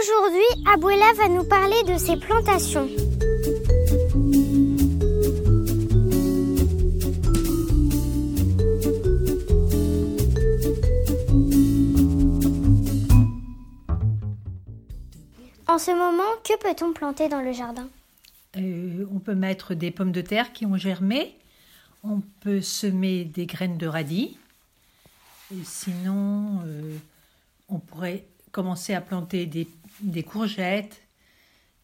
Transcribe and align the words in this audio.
Aujourd'hui, 0.00 0.44
Abuela 0.66 1.12
va 1.16 1.28
nous 1.28 1.44
parler 1.44 1.82
de 1.84 1.98
ses 1.98 2.16
plantations. 2.16 2.88
En 15.66 15.78
ce 15.78 15.90
moment, 15.90 16.22
que 16.44 16.56
peut-on 16.58 16.92
planter 16.92 17.28
dans 17.28 17.40
le 17.40 17.52
jardin? 17.52 17.88
Euh, 18.56 19.06
on 19.12 19.18
peut 19.18 19.34
mettre 19.34 19.74
des 19.74 19.90
pommes 19.90 20.12
de 20.12 20.20
terre 20.20 20.52
qui 20.52 20.64
ont 20.64 20.76
germé. 20.76 21.34
On 22.04 22.20
peut 22.40 22.60
semer 22.60 23.24
des 23.24 23.46
graines 23.46 23.78
de 23.78 23.86
radis. 23.86 24.36
Sinon, 25.64 26.60
euh, 26.66 26.96
on 27.68 27.78
pourrait 27.78 28.24
commencer 28.52 28.94
à 28.94 29.00
planter 29.00 29.46
des, 29.46 29.68
des 30.00 30.22
courgettes. 30.22 31.02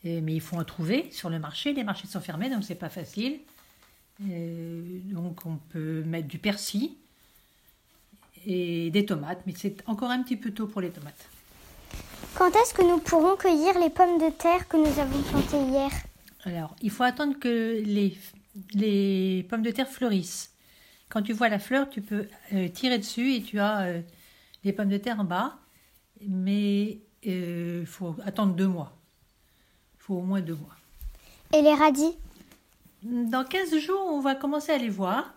Et- 0.05 0.21
mais 0.21 0.35
il 0.35 0.41
faut 0.41 0.57
en 0.57 0.65
trouver 0.65 1.11
sur 1.11 1.31
le 1.31 1.39
marché. 1.39 1.73
Les 1.73 1.85
marchés 1.85 2.07
sont 2.07 2.21
fermés, 2.21 2.51
donc 2.51 2.65
c'est 2.65 2.75
pas 2.75 2.91
facile. 2.91 3.41
Donc 4.21 5.45
on 5.45 5.57
peut 5.71 6.03
mettre 6.05 6.29
du 6.29 6.39
persil 6.39 6.91
et 8.47 8.91
des 8.91 9.07
tomates, 9.07 9.41
mais 9.47 9.55
c'est 9.57 9.83
encore 9.87 10.11
un 10.11 10.23
petit 10.23 10.37
peu 10.37 10.53
tôt 10.53 10.67
pour 10.67 10.81
les 10.81 10.91
tomates. 10.91 11.29
Quand 12.35 12.51
est-ce 12.55 12.75
que 12.75 12.83
nous 12.83 12.99
pourrons 12.99 13.37
cueillir 13.37 13.79
les 13.81 13.91
pommes 13.91 14.19
de 14.19 14.31
terre 14.31 14.69
que 14.69 14.77
nous 14.77 14.99
avons 15.01 15.23
plantées 15.23 15.65
hier? 15.71 15.91
Alors, 16.45 16.77
il 16.83 16.91
faut 16.91 17.03
attendre 17.05 17.39
que 17.39 17.83
les, 17.85 18.17
les 18.75 19.45
pommes 19.49 19.63
de 19.63 19.71
terre 19.71 19.89
fleurissent. 19.89 20.53
Quand 21.09 21.23
tu 21.23 21.33
vois 21.33 21.49
la 21.49 21.59
fleur, 21.59 21.89
tu 21.89 22.03
peux 22.03 22.29
euh, 22.53 22.69
tirer 22.69 22.99
dessus 22.99 23.35
et 23.35 23.43
tu 23.43 23.59
as 23.61 23.81
euh, 23.83 24.01
les 24.63 24.73
pommes 24.73 24.91
de 24.91 24.99
terre 24.99 25.19
en 25.21 25.25
bas. 25.25 25.57
Mais 26.21 26.99
euh, 27.27 27.81
il 27.83 27.87
faut 27.87 28.17
attendre 28.25 28.55
deux 28.55 28.69
mois. 28.69 28.97
Il 29.99 30.03
faut 30.03 30.15
au 30.15 30.23
moins 30.23 30.41
deux 30.41 30.55
mois. 30.55 30.75
Et 31.53 31.63
les 31.63 31.75
radis? 31.75 32.17
Dans 33.03 33.45
15 33.45 33.77
jours, 33.79 34.01
on 34.07 34.21
va 34.21 34.35
commencer 34.35 34.73
à 34.73 34.79
les 34.79 34.89
voir. 34.89 35.35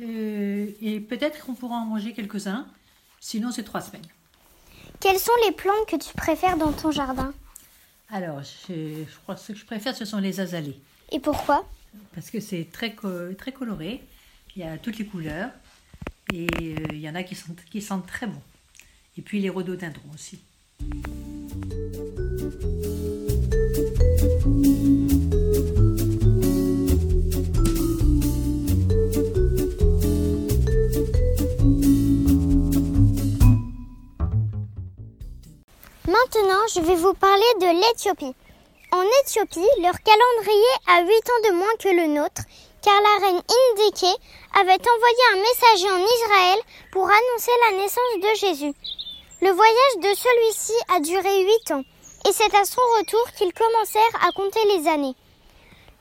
Euh, 0.00 0.70
et 0.80 1.00
peut-être 1.00 1.44
qu'on 1.44 1.54
pourra 1.54 1.76
en 1.76 1.86
manger 1.86 2.12
quelques-uns. 2.12 2.66
Sinon, 3.20 3.50
c'est 3.50 3.64
trois 3.64 3.80
semaines. 3.80 4.02
Quelles 5.00 5.18
sont 5.18 5.32
les 5.46 5.52
plantes 5.52 5.86
que 5.88 5.96
tu 5.96 6.14
préfères 6.14 6.56
dans 6.56 6.72
ton 6.72 6.90
jardin? 6.90 7.32
Alors, 8.08 8.42
je, 8.42 9.04
je 9.08 9.18
crois 9.22 9.34
que 9.34 9.40
ce 9.40 9.52
que 9.52 9.58
je 9.58 9.64
préfère, 9.64 9.96
ce 9.96 10.04
sont 10.04 10.18
les 10.18 10.40
azalées. 10.40 10.78
Et 11.10 11.18
pourquoi? 11.18 11.66
Parce 12.14 12.30
que 12.30 12.40
c'est 12.40 12.68
très, 12.70 12.94
très 13.36 13.52
coloré. 13.52 14.02
Il 14.54 14.62
y 14.62 14.64
a 14.64 14.78
toutes 14.78 14.98
les 14.98 15.06
couleurs 15.06 15.50
et 16.32 16.46
euh, 16.46 16.86
il 16.92 17.00
y 17.00 17.08
en 17.08 17.14
a 17.14 17.22
qui, 17.22 17.34
sont, 17.34 17.54
qui 17.70 17.80
sentent 17.80 18.06
très 18.06 18.26
bon. 18.26 18.40
Et 19.18 19.22
puis 19.22 19.40
les 19.40 19.50
rhododendrons 19.50 20.10
aussi. 20.14 20.40
Maintenant, 36.06 36.62
je 36.74 36.80
vais 36.80 36.94
vous 36.96 37.14
parler 37.14 37.42
de 37.60 37.80
l'Éthiopie. 37.80 38.34
En 38.92 39.02
Éthiopie, 39.22 39.60
leur 39.82 39.98
calendrier 40.00 40.74
a 40.88 41.02
8 41.02 41.08
ans 41.08 41.50
de 41.50 41.54
moins 41.56 41.76
que 41.78 41.88
le 41.88 42.14
nôtre, 42.14 42.42
car 42.82 43.00
la 43.00 43.26
reine 43.26 43.42
Indike 43.42 44.20
avait 44.54 44.72
envoyé 44.72 45.22
un 45.32 45.36
messager 45.36 45.90
en 45.90 46.04
Israël 46.04 46.58
pour 46.92 47.04
annoncer 47.04 47.52
la 47.70 47.76
naissance 47.78 48.16
de 48.18 48.38
Jésus. 48.38 48.74
Le 49.40 49.50
voyage 49.50 49.96
de 49.98 50.14
celui-ci 50.14 50.72
a 50.94 51.00
duré 51.00 51.44
8 51.44 51.70
ans, 51.72 51.84
et 52.28 52.32
c'est 52.32 52.54
à 52.54 52.64
son 52.64 52.82
retour 52.98 53.24
qu'ils 53.36 53.52
commencèrent 53.52 54.26
à 54.26 54.32
compter 54.32 54.64
les 54.76 54.88
années. 54.88 55.14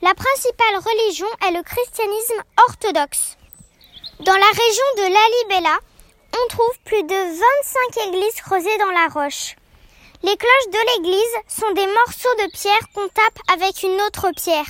La 0.01 0.13
principale 0.13 0.77
religion 0.77 1.27
est 1.47 1.51
le 1.51 1.63
christianisme 1.63 2.43
orthodoxe. 2.67 3.37
Dans 4.21 4.33
la 4.33 4.39
région 4.39 4.85
de 4.97 5.01
l'Alibella, 5.13 5.79
on 6.33 6.47
trouve 6.49 6.79
plus 6.85 7.03
de 7.03 7.39
25 7.93 8.07
églises 8.07 8.41
creusées 8.41 8.77
dans 8.79 8.91
la 8.91 9.07
roche. 9.07 9.55
Les 10.23 10.37
cloches 10.37 10.71
de 10.71 10.93
l'église 10.93 11.35
sont 11.47 11.71
des 11.71 11.87
morceaux 11.87 12.35
de 12.45 12.51
pierre 12.51 12.89
qu'on 12.93 13.07
tape 13.07 13.39
avec 13.53 13.81
une 13.83 13.99
autre 14.01 14.29
pierre. 14.35 14.67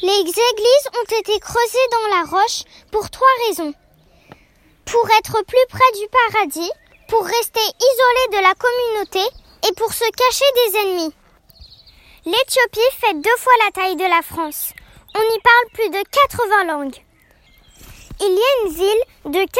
Les 0.00 0.20
églises 0.20 0.88
ont 0.94 1.18
été 1.18 1.40
creusées 1.40 1.88
dans 1.90 2.16
la 2.16 2.24
roche 2.24 2.62
pour 2.92 3.10
trois 3.10 3.26
raisons. 3.48 3.74
Pour 4.84 5.08
être 5.18 5.42
plus 5.44 5.66
près 5.68 5.92
du 5.98 6.06
paradis, 6.08 6.70
pour 7.08 7.24
rester 7.24 7.60
isolés 7.60 8.38
de 8.38 8.42
la 8.42 8.54
communauté 8.54 9.36
et 9.68 9.72
pour 9.74 9.92
se 9.92 10.04
cacher 10.04 10.44
des 10.54 10.78
ennemis. 10.78 11.14
L'Éthiopie 12.26 12.96
fait 13.00 13.14
deux 13.14 13.36
fois 13.38 13.52
la 13.64 13.72
taille 13.72 13.96
de 13.96 14.04
la 14.04 14.22
France. 14.22 14.72
On 15.16 15.20
y 15.20 15.40
parle 15.40 15.72
plus 15.72 15.90
de 15.90 16.08
80 16.08 16.64
langues. 16.64 17.04
Il 18.20 18.32
y 18.32 18.40
a 18.40 18.66
une 18.66 18.72
ville 18.74 19.04
de 19.24 19.40
15 19.40 19.46
000 19.46 19.52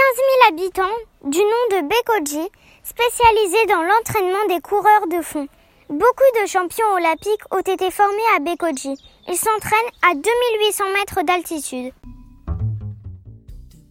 habitants 0.48 0.98
du 1.24 1.38
nom 1.38 1.80
de 1.80 1.88
Bekoji, 1.88 2.48
spécialisée 2.84 3.66
dans 3.66 3.82
l'entraînement 3.82 4.46
des 4.48 4.60
coureurs 4.60 5.08
de 5.10 5.20
fond. 5.20 5.48
Beaucoup 5.88 6.40
de 6.42 6.46
champions 6.46 6.92
olympiques 6.94 7.42
ont 7.50 7.60
été 7.60 7.90
formés 7.90 8.36
à 8.36 8.40
Bekoji. 8.40 8.94
Ils 9.30 9.36
s'entraînent 9.36 9.92
à 10.10 10.14
2800 10.14 10.84
mètres 10.94 11.22
d'altitude. 11.22 11.92